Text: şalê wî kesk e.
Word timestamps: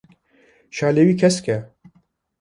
şalê 0.75 1.03
wî 1.07 1.15
kesk 1.21 1.45
e. 1.55 1.57